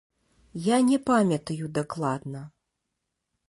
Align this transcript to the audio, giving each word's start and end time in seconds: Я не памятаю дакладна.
Я 0.67 0.77
не 0.87 0.97
памятаю 1.11 1.69
дакладна. 1.77 2.41